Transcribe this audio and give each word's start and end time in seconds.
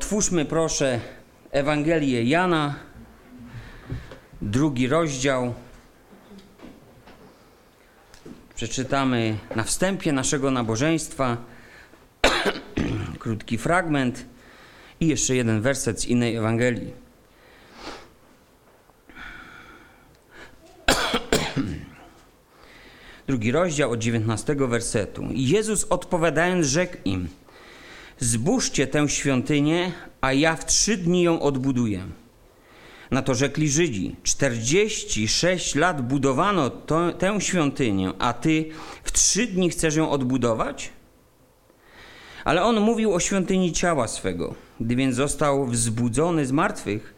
Otwórzmy 0.00 0.44
proszę 0.44 1.00
Ewangelię 1.50 2.24
Jana, 2.24 2.74
drugi 4.42 4.86
rozdział. 4.86 5.54
Przeczytamy 8.54 9.38
na 9.56 9.64
wstępie 9.64 10.12
naszego 10.12 10.50
nabożeństwa 10.50 11.36
krótki 13.20 13.58
fragment 13.58 14.26
i 15.00 15.06
jeszcze 15.06 15.36
jeden 15.36 15.60
werset 15.60 16.00
z 16.00 16.06
innej 16.06 16.36
Ewangelii. 16.36 16.92
Drugi 23.26 23.52
rozdział 23.52 23.90
od 23.90 23.98
19 23.98 24.54
wersetu. 24.54 25.28
Jezus 25.32 25.84
odpowiadając 25.84 26.66
rzekł 26.66 26.96
im: 27.04 27.28
Zbóżcie 28.20 28.86
tę 28.86 29.08
świątynię, 29.08 29.92
a 30.20 30.32
ja 30.32 30.56
w 30.56 30.66
trzy 30.66 30.96
dni 30.96 31.22
ją 31.22 31.40
odbuduję. 31.40 32.06
Na 33.10 33.22
to 33.22 33.34
rzekli 33.34 33.68
Żydzi: 33.68 34.16
46 34.22 35.74
lat 35.74 36.08
budowano 36.08 36.70
to, 36.70 37.12
tę 37.12 37.40
świątynię, 37.40 38.12
a 38.18 38.32
ty 38.32 38.68
w 39.04 39.12
trzy 39.12 39.46
dni 39.46 39.70
chcesz 39.70 39.96
ją 39.96 40.10
odbudować? 40.10 40.90
Ale 42.44 42.62
on 42.62 42.80
mówił 42.80 43.14
o 43.14 43.20
świątyni 43.20 43.72
ciała 43.72 44.08
swego. 44.08 44.54
Gdy 44.80 44.96
więc 44.96 45.16
został 45.16 45.66
wzbudzony 45.66 46.46
z 46.46 46.52
martwych, 46.52 47.14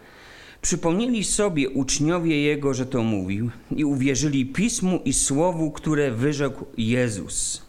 przypomnieli 0.61 1.25
sobie 1.25 1.71
uczniowie 1.71 2.43
jego, 2.43 2.75
że 2.75 2.87
to 2.87 3.03
mówił, 3.03 3.51
i 3.77 3.85
uwierzyli 3.85 4.47
pismu 4.47 5.01
i 5.05 5.13
słowu, 5.13 5.71
które 5.71 6.11
wyrzekł 6.11 6.67
Jezus. 6.77 7.63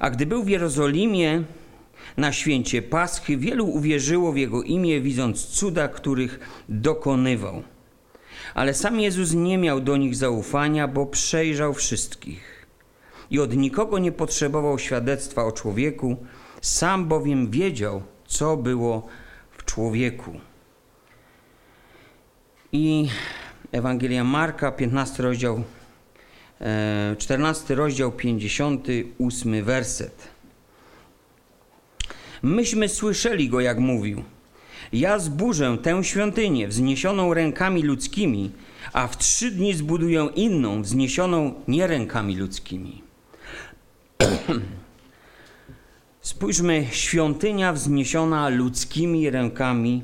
A 0.00 0.10
gdy 0.10 0.26
był 0.26 0.44
w 0.44 0.48
Jerozolimie, 0.48 1.44
na 2.16 2.32
święcie 2.32 2.82
Paschy 2.82 3.36
wielu 3.36 3.66
uwierzyło 3.66 4.32
w 4.32 4.36
Jego 4.36 4.62
imię, 4.62 5.00
widząc 5.00 5.46
cuda, 5.46 5.88
których 5.88 6.40
dokonywał. 6.68 7.62
Ale 8.54 8.74
sam 8.74 9.00
Jezus 9.00 9.32
nie 9.32 9.58
miał 9.58 9.80
do 9.80 9.96
nich 9.96 10.16
zaufania, 10.16 10.88
bo 10.88 11.06
przejrzał 11.06 11.74
wszystkich 11.74 12.52
i 13.32 13.40
od 13.40 13.56
nikogo 13.56 13.98
nie 13.98 14.12
potrzebował 14.12 14.78
świadectwa 14.78 15.44
o 15.44 15.52
człowieku, 15.52 16.16
sam 16.60 17.08
bowiem 17.08 17.50
wiedział, 17.50 18.02
co 18.26 18.56
było 18.56 19.06
w 19.50 19.64
człowieku. 19.64 20.40
I 22.72 23.08
Ewangelia 23.72 24.24
Marka, 24.24 24.72
15 24.72 25.22
rozdział, 25.22 25.62
14 27.18 27.74
rozdział, 27.74 28.12
58 28.12 29.64
werset. 29.64 30.28
Myśmy 32.42 32.88
słyszeli 32.88 33.48
go, 33.48 33.60
jak 33.60 33.78
mówił. 33.78 34.22
Ja 34.92 35.18
zburzę 35.18 35.78
tę 35.82 36.04
świątynię 36.04 36.68
wzniesioną 36.68 37.34
rękami 37.34 37.82
ludzkimi, 37.82 38.50
a 38.92 39.06
w 39.08 39.18
trzy 39.18 39.50
dni 39.50 39.74
zbuduję 39.74 40.28
inną, 40.34 40.82
wzniesioną 40.82 41.54
nie 41.68 41.86
rękami 41.86 42.36
ludzkimi. 42.36 43.02
Spójrzmy, 46.20 46.86
świątynia 46.90 47.72
wzniesiona 47.72 48.48
ludzkimi 48.48 49.30
rękami, 49.30 50.02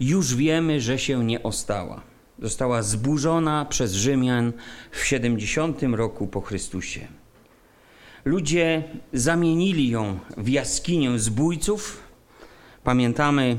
już 0.00 0.34
wiemy, 0.34 0.80
że 0.80 0.98
się 0.98 1.24
nie 1.24 1.42
ostała. 1.42 2.00
Została 2.38 2.82
zburzona 2.82 3.64
przez 3.64 3.92
Rzymian 3.92 4.52
w 4.90 5.04
70 5.04 5.82
roku 5.82 6.26
po 6.26 6.40
Chrystusie. 6.40 7.21
Ludzie 8.24 8.82
zamienili 9.12 9.88
ją 9.88 10.18
w 10.36 10.48
jaskinię 10.48 11.18
zbójców. 11.18 12.02
Pamiętamy, 12.84 13.56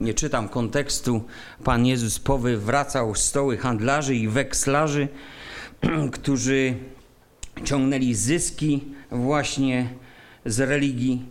nie 0.00 0.14
czytam 0.14 0.48
kontekstu, 0.48 1.22
Pan 1.64 1.86
Jezus 1.86 2.18
powywracał 2.18 3.14
stoły 3.14 3.56
handlarzy 3.56 4.14
i 4.14 4.28
wekslarzy, 4.28 5.08
którzy 6.12 6.74
ciągnęli 7.64 8.14
zyski 8.14 8.84
właśnie 9.10 9.88
z 10.46 10.60
religii. 10.60 11.22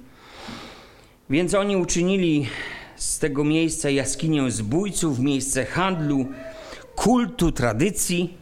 Więc 1.29 1.53
oni 1.53 1.77
uczynili 1.77 2.47
z 2.95 3.19
tego 3.19 3.43
miejsca 3.43 3.89
jaskinię 3.89 4.51
zbójców, 4.51 5.19
miejsce 5.19 5.65
handlu, 5.65 6.25
kultu, 6.95 7.51
tradycji 7.51 8.37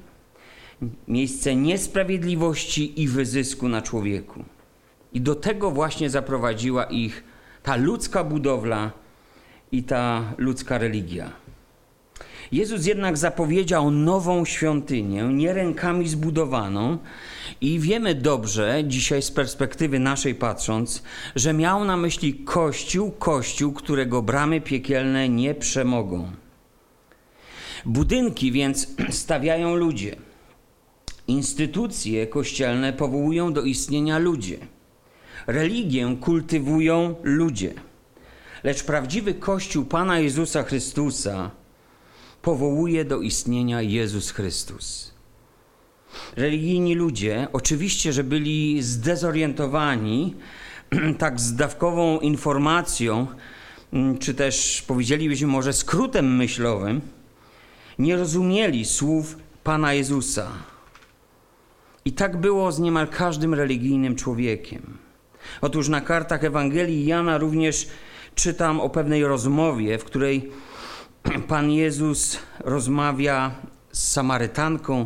miejsce 1.08 1.56
niesprawiedliwości 1.56 3.02
i 3.02 3.08
wyzysku 3.08 3.70
na 3.70 3.82
człowieku. 3.82 4.44
I 5.14 5.22
do 5.22 5.36
tego 5.36 5.72
właśnie 5.72 6.10
zaprowadziła 6.10 6.84
ich 6.84 7.24
ta 7.64 7.76
ludzka 7.76 8.24
budowla 8.24 8.92
i 9.72 9.84
ta 9.84 10.34
ludzka 10.38 10.78
religia. 10.78 11.32
Jezus 12.52 12.86
jednak 12.86 13.18
zapowiedział 13.18 13.92
nową 13.92 14.46
świątynię, 14.46 15.24
nie 15.24 15.54
rękami 15.54 16.08
zbudowaną, 16.08 16.98
i 17.62 17.80
wiemy 17.80 18.16
dobrze, 18.16 18.84
dzisiaj 18.88 19.22
z 19.22 19.32
perspektywy 19.32 20.00
naszej 20.00 20.36
patrząc, 20.36 21.04
że 21.36 21.54
miał 21.54 21.86
na 21.86 21.98
myśli 21.98 22.34
Kościół, 22.34 23.12
Kościół, 23.12 23.74
którego 23.74 24.22
bramy 24.22 24.62
piekielne 24.62 25.30
nie 25.30 25.56
przemogą. 25.56 26.32
Budynki 27.86 28.52
więc 28.52 28.88
stawiają 29.10 29.76
ludzie. 29.76 30.27
Instytucje 31.28 32.28
kościelne 32.28 32.94
powołują 32.94 33.54
do 33.54 33.62
istnienia 33.62 34.20
ludzie. 34.20 34.58
Religię 35.48 36.18
kultywują 36.22 37.16
ludzie. 37.24 37.74
Lecz 38.64 38.84
prawdziwy 38.84 39.34
Kościół 39.34 39.86
Pana 39.86 40.20
Jezusa 40.20 40.64
Chrystusa 40.64 41.52
powołuje 42.42 43.06
do 43.06 43.22
istnienia 43.22 43.82
Jezus 43.82 44.32
Chrystus. 44.32 45.14
Religijni 46.36 46.96
ludzie, 46.96 47.48
oczywiście, 47.54 48.14
że 48.14 48.24
byli 48.24 48.82
zdezorientowani 48.82 50.36
tak 51.18 51.40
zdawkową 51.40 52.20
informacją, 52.20 53.28
czy 54.20 54.34
też 54.34 54.84
powiedzielibyśmy 54.88 55.48
może 55.48 55.74
skrótem 55.74 56.36
myślowym, 56.36 57.02
nie 58.00 58.16
rozumieli 58.16 58.86
słów 58.86 59.38
Pana 59.64 59.94
Jezusa 59.94 60.77
i 62.08 62.12
tak 62.12 62.38
było 62.38 62.72
z 62.72 62.80
niemal 62.80 63.08
każdym 63.08 63.54
religijnym 63.54 64.16
człowiekiem. 64.16 64.98
Otóż 65.62 65.90
na 65.90 66.02
kartach 66.02 66.44
Ewangelii 66.44 67.06
Jana 67.06 67.38
również 67.38 67.88
czytam 68.36 68.80
o 68.80 68.90
pewnej 68.90 69.24
rozmowie, 69.24 69.98
w 69.98 70.04
której 70.04 70.52
Pan 71.48 71.72
Jezus 71.72 72.40
rozmawia 72.60 73.52
z 73.92 74.12
Samarytanką 74.12 75.06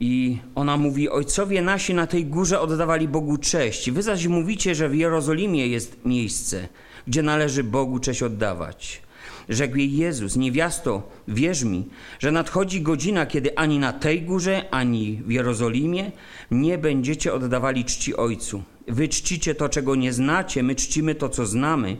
i 0.00 0.38
ona 0.54 0.76
mówi: 0.76 1.08
Ojcowie 1.08 1.62
nasi 1.62 1.94
na 1.94 2.06
tej 2.06 2.26
górze 2.26 2.60
oddawali 2.60 3.08
Bogu 3.08 3.36
cześć. 3.36 3.90
Wy 3.90 4.02
zaś 4.02 4.26
mówicie, 4.26 4.74
że 4.74 4.88
w 4.88 4.94
Jerozolimie 4.94 5.66
jest 5.66 6.04
miejsce, 6.04 6.68
gdzie 7.06 7.22
należy 7.22 7.64
Bogu 7.64 7.98
cześć 7.98 8.22
oddawać. 8.22 9.02
Rzekł 9.50 9.76
jej 9.76 9.96
Jezus, 9.96 10.36
niewiasto, 10.36 11.08
wierz 11.28 11.64
mi, 11.64 11.88
że 12.18 12.32
nadchodzi 12.32 12.82
godzina, 12.82 13.26
kiedy 13.26 13.58
ani 13.58 13.78
na 13.78 13.92
tej 13.92 14.22
górze, 14.22 14.64
ani 14.70 15.22
w 15.26 15.30
Jerozolimie 15.30 16.12
nie 16.50 16.78
będziecie 16.78 17.34
oddawali 17.34 17.84
czci 17.84 18.16
Ojcu. 18.16 18.62
Wy 18.88 19.08
czcicie 19.08 19.54
to, 19.54 19.68
czego 19.68 19.94
nie 19.94 20.12
znacie, 20.12 20.62
my 20.62 20.74
czcimy 20.74 21.14
to, 21.14 21.28
co 21.28 21.46
znamy, 21.46 21.96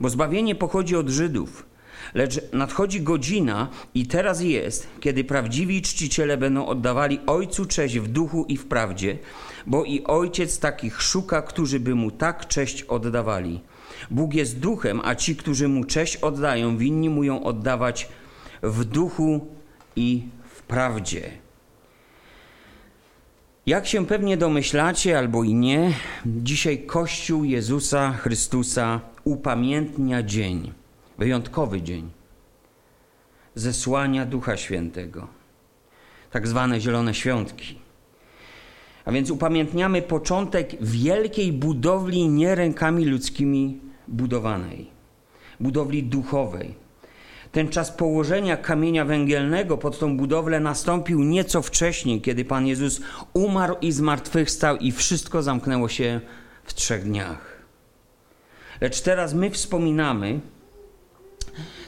bo 0.00 0.08
zbawienie 0.08 0.54
pochodzi 0.54 0.96
od 0.96 1.08
Żydów. 1.08 1.66
Lecz 2.14 2.40
nadchodzi 2.52 3.00
godzina 3.00 3.68
i 3.94 4.06
teraz 4.06 4.40
jest, 4.40 4.88
kiedy 5.00 5.24
prawdziwi 5.24 5.82
czciciele 5.82 6.36
będą 6.36 6.66
oddawali 6.66 7.20
Ojcu 7.26 7.66
cześć 7.66 7.98
w 7.98 8.08
duchu 8.08 8.44
i 8.48 8.56
w 8.56 8.66
prawdzie, 8.66 9.18
bo 9.66 9.84
i 9.84 10.04
Ojciec 10.04 10.58
takich 10.58 11.02
szuka, 11.02 11.42
którzy 11.42 11.80
by 11.80 11.94
Mu 11.94 12.10
tak 12.10 12.48
cześć 12.48 12.82
oddawali. 12.82 13.60
Bóg 14.10 14.34
jest 14.34 14.58
duchem, 14.58 15.00
a 15.04 15.14
ci, 15.14 15.36
którzy 15.36 15.68
mu 15.68 15.84
cześć 15.84 16.16
oddają, 16.16 16.76
winni 16.76 17.10
mu 17.10 17.24
ją 17.24 17.44
oddawać 17.44 18.08
w 18.62 18.84
duchu 18.84 19.46
i 19.96 20.22
w 20.54 20.62
prawdzie. 20.62 21.30
Jak 23.66 23.86
się 23.86 24.06
pewnie 24.06 24.36
domyślacie, 24.36 25.18
albo 25.18 25.44
i 25.44 25.54
nie, 25.54 25.92
dzisiaj 26.26 26.78
Kościół 26.78 27.44
Jezusa 27.44 28.12
Chrystusa 28.12 29.00
upamiętnia 29.24 30.22
dzień, 30.22 30.72
wyjątkowy 31.18 31.82
dzień 31.82 32.10
zesłania 33.54 34.26
Ducha 34.26 34.56
Świętego, 34.56 35.28
tak 36.30 36.48
zwane 36.48 36.80
Zielone 36.80 37.14
Świątki. 37.14 37.78
A 39.04 39.12
więc 39.12 39.30
upamiętniamy 39.30 40.02
początek 40.02 40.84
wielkiej 40.84 41.52
budowli 41.52 42.28
nie 42.28 42.54
rękami 42.54 43.04
ludzkimi 43.04 43.80
budowanej, 44.08 44.90
budowli 45.60 46.02
duchowej. 46.02 46.74
Ten 47.52 47.68
czas 47.68 47.90
położenia 47.90 48.56
kamienia 48.56 49.04
węgielnego 49.04 49.78
pod 49.78 49.98
tą 49.98 50.16
budowlę 50.16 50.60
nastąpił 50.60 51.24
nieco 51.24 51.62
wcześniej, 51.62 52.20
kiedy 52.20 52.44
Pan 52.44 52.66
Jezus 52.66 53.00
umarł 53.32 53.76
i 53.80 53.92
zmartwychwstał 53.92 54.76
i 54.76 54.92
wszystko 54.92 55.42
zamknęło 55.42 55.88
się 55.88 56.20
w 56.64 56.74
trzech 56.74 57.04
dniach. 57.04 57.62
Lecz 58.80 59.00
teraz 59.00 59.34
my 59.34 59.50
wspominamy 59.50 60.40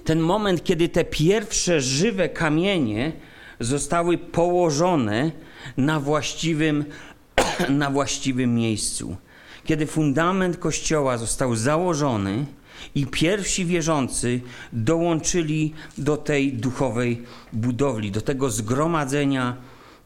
Ten 0.05 0.21
moment, 0.21 0.65
kiedy 0.65 0.89
te 0.89 1.05
pierwsze 1.05 1.81
żywe 1.81 2.29
kamienie 2.29 3.13
zostały 3.61 4.19
położone 4.19 5.31
na 5.77 6.01
właściwym, 6.01 6.85
na 7.69 7.91
właściwym 7.91 8.55
miejscu. 8.55 9.17
Kiedy 9.65 9.87
fundament 9.87 10.57
kościoła 10.57 11.19
został 11.19 11.57
założony 11.57 12.47
i 12.95 13.07
pierwsi 13.07 13.65
wierzący 13.65 14.41
dołączyli 14.73 15.75
do 15.99 16.17
tej 16.17 16.53
duchowej 16.53 17.23
budowli, 17.53 18.11
do 18.11 18.21
tego 18.21 18.51
zgromadzenia 18.51 19.57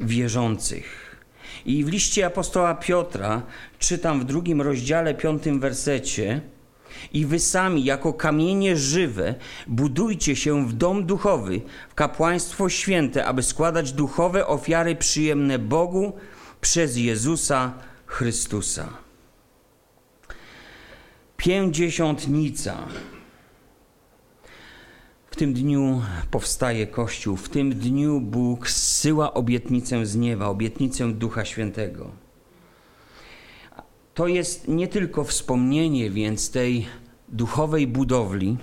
wierzących. 0.00 1.16
I 1.66 1.84
w 1.84 1.88
liście 1.88 2.26
apostoła 2.26 2.74
Piotra 2.74 3.42
czytam 3.78 4.20
w 4.20 4.24
drugim 4.24 4.62
rozdziale, 4.62 5.14
piątym 5.14 5.60
wersecie, 5.60 6.40
i 7.12 7.26
wy 7.26 7.38
sami, 7.38 7.84
jako 7.84 8.12
kamienie 8.12 8.76
żywe, 8.76 9.34
budujcie 9.66 10.36
się 10.36 10.68
w 10.68 10.72
dom 10.72 11.06
duchowy, 11.06 11.60
w 11.88 11.94
kapłaństwo 11.94 12.68
święte, 12.68 13.24
aby 13.24 13.42
składać 13.42 13.92
duchowe 13.92 14.46
ofiary 14.46 14.96
przyjemne 14.96 15.58
Bogu 15.58 16.12
przez 16.60 16.96
Jezusa 16.96 17.72
Chrystusa. 18.06 19.07
Pięćdziesiątnica. 21.38 22.76
W 25.30 25.36
tym 25.36 25.54
dniu 25.54 26.02
powstaje 26.30 26.86
Kościół, 26.86 27.36
w 27.36 27.48
tym 27.48 27.74
dniu 27.74 28.20
Bóg 28.20 28.70
zsyła 28.70 29.34
obietnicę 29.34 30.06
z 30.06 30.16
nieba, 30.16 30.46
obietnicę 30.46 31.12
Ducha 31.12 31.44
Świętego. 31.44 32.10
To 34.14 34.26
jest 34.26 34.68
nie 34.68 34.88
tylko 34.88 35.24
wspomnienie 35.24 36.10
więc 36.10 36.50
tej 36.50 36.86
duchowej 37.28 37.86
budowli, 37.86 38.56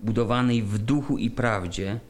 budowanej 0.00 0.62
w 0.62 0.78
duchu 0.78 1.18
i 1.18 1.30
prawdzie, 1.30 2.00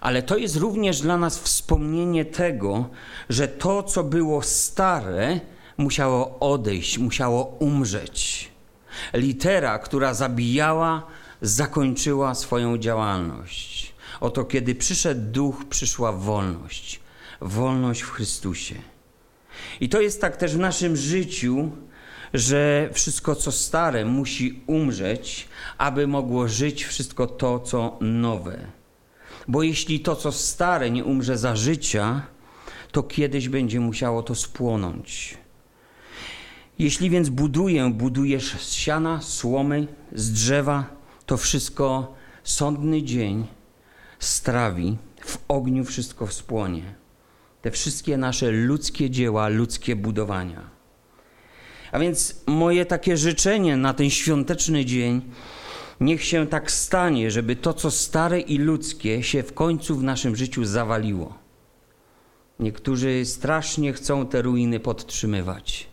ale 0.00 0.22
to 0.22 0.36
jest 0.36 0.56
również 0.56 1.00
dla 1.00 1.18
nas 1.18 1.38
wspomnienie 1.38 2.24
tego, 2.24 2.88
że 3.28 3.48
to, 3.48 3.82
co 3.82 4.04
było 4.04 4.42
stare, 4.42 5.40
musiało 5.80 6.38
odejść, 6.40 6.98
musiało 6.98 7.44
umrzeć. 7.44 8.48
Litera, 9.14 9.78
która 9.78 10.14
zabijała, 10.14 11.06
zakończyła 11.42 12.34
swoją 12.34 12.78
działalność. 12.78 13.94
Oto 14.20 14.44
kiedy 14.44 14.74
przyszedł 14.74 15.32
duch, 15.32 15.64
przyszła 15.64 16.12
wolność. 16.12 17.00
Wolność 17.40 18.00
w 18.00 18.10
Chrystusie. 18.10 18.74
I 19.80 19.88
to 19.88 20.00
jest 20.00 20.20
tak 20.20 20.36
też 20.36 20.56
w 20.56 20.58
naszym 20.58 20.96
życiu, 20.96 21.70
że 22.34 22.90
wszystko 22.92 23.34
co 23.34 23.52
stare 23.52 24.04
musi 24.04 24.62
umrzeć, 24.66 25.48
aby 25.78 26.06
mogło 26.06 26.48
żyć 26.48 26.84
wszystko 26.84 27.26
to, 27.26 27.60
co 27.60 27.98
nowe. 28.00 28.58
Bo 29.48 29.62
jeśli 29.62 30.00
to, 30.00 30.16
co 30.16 30.32
stare, 30.32 30.90
nie 30.90 31.04
umrze 31.04 31.38
za 31.38 31.56
życia, 31.56 32.22
to 32.92 33.02
kiedyś 33.02 33.48
będzie 33.48 33.80
musiało 33.80 34.22
to 34.22 34.34
spłonąć. 34.34 35.38
Jeśli 36.80 37.10
więc 37.10 37.28
buduję, 37.28 37.90
budujesz 37.94 38.56
z 38.60 38.72
siana, 38.72 39.20
słomy, 39.22 39.86
z 40.12 40.32
drzewa, 40.32 40.84
to 41.26 41.36
wszystko 41.36 42.14
sądny 42.44 43.02
dzień 43.02 43.46
strawi, 44.18 44.96
w 45.24 45.38
ogniu 45.48 45.84
wszystko 45.84 46.26
wspłonie. 46.26 46.94
Te 47.62 47.70
wszystkie 47.70 48.16
nasze 48.16 48.50
ludzkie 48.50 49.10
dzieła, 49.10 49.48
ludzkie 49.48 49.96
budowania. 49.96 50.70
A 51.92 51.98
więc 51.98 52.42
moje 52.46 52.86
takie 52.86 53.16
życzenie 53.16 53.76
na 53.76 53.94
ten 53.94 54.10
świąteczny 54.10 54.84
dzień, 54.84 55.22
niech 56.00 56.24
się 56.24 56.46
tak 56.46 56.70
stanie, 56.70 57.30
żeby 57.30 57.56
to, 57.56 57.74
co 57.74 57.90
stare 57.90 58.40
i 58.40 58.58
ludzkie, 58.58 59.22
się 59.22 59.42
w 59.42 59.54
końcu 59.54 59.96
w 59.96 60.02
naszym 60.02 60.36
życiu 60.36 60.64
zawaliło. 60.64 61.38
Niektórzy 62.60 63.24
strasznie 63.24 63.92
chcą 63.92 64.26
te 64.26 64.42
ruiny 64.42 64.80
podtrzymywać. 64.80 65.89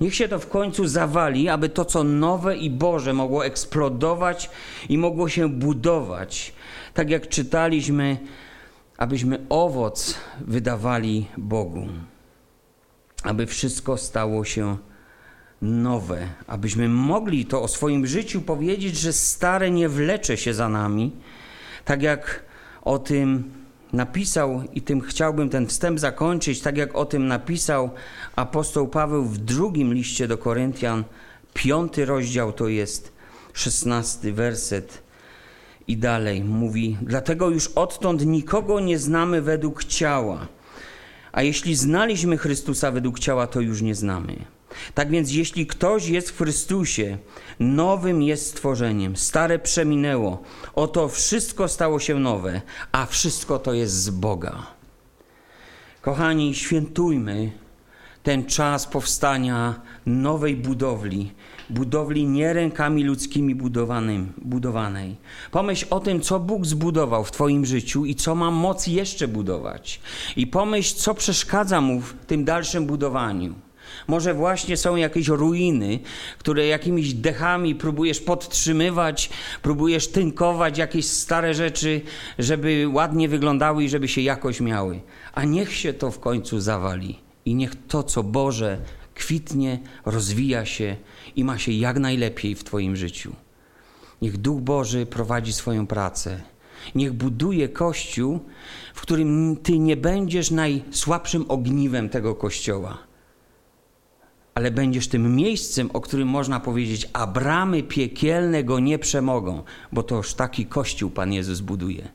Niech 0.00 0.14
się 0.14 0.28
to 0.28 0.38
w 0.38 0.48
końcu 0.48 0.88
zawali, 0.88 1.48
aby 1.48 1.68
to, 1.68 1.84
co 1.84 2.04
nowe 2.04 2.56
i 2.56 2.70
Boże, 2.70 3.12
mogło 3.12 3.46
eksplodować 3.46 4.50
i 4.88 4.98
mogło 4.98 5.28
się 5.28 5.48
budować. 5.48 6.52
Tak 6.94 7.10
jak 7.10 7.28
czytaliśmy, 7.28 8.18
abyśmy 8.96 9.46
owoc 9.48 10.14
wydawali 10.40 11.26
Bogu, 11.38 11.86
aby 13.22 13.46
wszystko 13.46 13.96
stało 13.96 14.44
się 14.44 14.76
nowe, 15.62 16.28
abyśmy 16.46 16.88
mogli 16.88 17.46
to 17.46 17.62
o 17.62 17.68
swoim 17.68 18.06
życiu 18.06 18.40
powiedzieć, 18.40 18.98
że 18.98 19.12
stare 19.12 19.70
nie 19.70 19.88
wlecze 19.88 20.36
się 20.36 20.54
za 20.54 20.68
nami, 20.68 21.12
tak 21.84 22.02
jak 22.02 22.44
o 22.82 22.98
tym 22.98 23.52
napisał, 23.92 24.62
i 24.74 24.82
tym 24.82 25.00
chciałbym 25.00 25.48
ten 25.48 25.66
wstęp 25.66 26.00
zakończyć, 26.00 26.60
tak 26.60 26.76
jak 26.76 26.96
o 26.96 27.04
tym 27.04 27.26
napisał 27.26 27.90
apostoł 28.36 28.88
Paweł 28.88 29.24
w 29.24 29.38
drugim 29.38 29.94
liście 29.94 30.28
do 30.28 30.38
Koryntian, 30.38 31.04
piąty 31.54 32.04
rozdział 32.04 32.52
to 32.52 32.68
jest 32.68 33.12
szesnasty 33.52 34.32
werset 34.32 35.02
i 35.88 35.96
dalej 35.96 36.44
mówi: 36.44 36.96
Dlatego 37.02 37.50
już 37.50 37.66
odtąd 37.66 38.26
nikogo 38.26 38.80
nie 38.80 38.98
znamy 38.98 39.42
według 39.42 39.84
ciała, 39.84 40.46
a 41.32 41.42
jeśli 41.42 41.74
znaliśmy 41.74 42.38
Chrystusa 42.38 42.90
według 42.90 43.18
ciała, 43.18 43.46
to 43.46 43.60
już 43.60 43.82
nie 43.82 43.94
znamy. 43.94 44.36
Tak 44.94 45.10
więc, 45.10 45.32
jeśli 45.32 45.66
ktoś 45.66 46.08
jest 46.08 46.30
w 46.30 46.38
Chrystusie, 46.38 47.18
nowym 47.60 48.22
jest 48.22 48.46
stworzeniem. 48.46 49.16
Stare 49.16 49.58
przeminęło, 49.58 50.42
oto 50.74 51.08
wszystko 51.08 51.68
stało 51.68 52.00
się 52.00 52.18
nowe, 52.18 52.60
a 52.92 53.06
wszystko 53.06 53.58
to 53.58 53.72
jest 53.72 53.94
z 53.94 54.10
Boga. 54.10 54.66
Kochani, 56.00 56.54
świętujmy 56.54 57.52
ten 58.22 58.44
czas 58.46 58.86
powstania 58.86 59.80
nowej 60.06 60.56
budowli, 60.56 61.32
budowli 61.70 62.26
nie 62.26 62.52
rękami 62.52 63.04
ludzkimi 63.04 63.54
budowanym, 63.54 64.32
budowanej. 64.38 65.16
Pomyśl 65.50 65.86
o 65.90 66.00
tym, 66.00 66.20
co 66.20 66.40
Bóg 66.40 66.66
zbudował 66.66 67.24
w 67.24 67.30
Twoim 67.30 67.66
życiu 67.66 68.04
i 68.04 68.14
co 68.14 68.34
ma 68.34 68.50
moc 68.50 68.86
jeszcze 68.86 69.28
budować. 69.28 70.00
I 70.36 70.46
pomyśl, 70.46 70.96
co 70.96 71.14
przeszkadza 71.14 71.80
mu 71.80 72.00
w 72.00 72.14
tym 72.26 72.44
dalszym 72.44 72.86
budowaniu. 72.86 73.54
Może 74.08 74.34
właśnie 74.34 74.76
są 74.76 74.96
jakieś 74.96 75.28
ruiny, 75.28 75.98
które 76.38 76.66
jakimiś 76.66 77.14
dechami 77.14 77.74
próbujesz 77.74 78.20
podtrzymywać, 78.20 79.30
próbujesz 79.62 80.08
tynkować 80.08 80.78
jakieś 80.78 81.06
stare 81.06 81.54
rzeczy, 81.54 82.00
żeby 82.38 82.88
ładnie 82.88 83.28
wyglądały 83.28 83.84
i 83.84 83.88
żeby 83.88 84.08
się 84.08 84.20
jakoś 84.20 84.60
miały. 84.60 85.00
A 85.34 85.44
niech 85.44 85.74
się 85.74 85.92
to 85.92 86.10
w 86.10 86.20
końcu 86.20 86.60
zawali 86.60 87.18
i 87.44 87.54
niech 87.54 87.86
to, 87.88 88.02
co 88.02 88.22
Boże, 88.22 88.78
kwitnie, 89.14 89.78
rozwija 90.04 90.64
się 90.64 90.96
i 91.36 91.44
ma 91.44 91.58
się 91.58 91.72
jak 91.72 91.98
najlepiej 91.98 92.54
w 92.54 92.64
Twoim 92.64 92.96
życiu. 92.96 93.32
Niech 94.22 94.36
Duch 94.36 94.60
Boży 94.60 95.06
prowadzi 95.06 95.52
swoją 95.52 95.86
pracę. 95.86 96.40
Niech 96.94 97.12
buduje 97.12 97.68
kościół, 97.68 98.40
w 98.94 99.00
którym 99.00 99.56
Ty 99.62 99.78
nie 99.78 99.96
będziesz 99.96 100.50
najsłabszym 100.50 101.44
ogniwem 101.48 102.08
tego 102.08 102.34
kościoła 102.34 103.09
ale 104.54 104.70
będziesz 104.70 105.08
tym 105.08 105.36
miejscem, 105.36 105.90
o 105.92 106.00
którym 106.00 106.28
można 106.28 106.60
powiedzieć, 106.60 107.08
a 107.12 107.26
bramy 107.26 107.82
piekielne 107.82 108.64
go 108.64 108.80
nie 108.80 108.98
przemogą, 108.98 109.62
bo 109.92 110.02
to 110.02 110.16
już 110.16 110.34
taki 110.34 110.66
kościół 110.66 111.10
Pan 111.10 111.32
Jezus 111.32 111.60
buduje. 111.60 112.08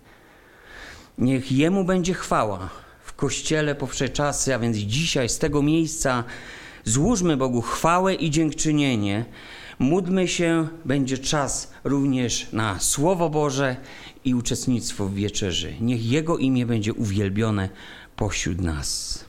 Niech 1.17 1.51
Jemu 1.51 1.83
będzie 1.83 2.13
chwała 2.13 2.69
w 3.03 3.13
kościele 3.13 3.75
po 3.75 3.87
czasy, 4.13 4.55
a 4.55 4.59
więc 4.59 4.77
dzisiaj 4.77 5.29
z 5.29 5.39
tego 5.39 5.61
miejsca 5.61 6.23
złóżmy 6.83 7.37
Bogu 7.37 7.61
chwałę 7.61 8.13
i 8.13 8.31
dziękczynienie. 8.31 9.25
Módlmy 9.79 10.27
się, 10.27 10.67
będzie 10.85 11.17
czas 11.17 11.73
również 11.83 12.47
na 12.53 12.79
Słowo 12.79 13.29
Boże 13.29 13.75
i 14.25 14.35
uczestnictwo 14.35 15.05
w 15.05 15.13
wieczerzy. 15.13 15.73
Niech 15.81 16.05
Jego 16.05 16.37
imię 16.37 16.65
będzie 16.65 16.93
uwielbione 16.93 17.69
pośród 18.15 18.61
nas. 18.61 19.25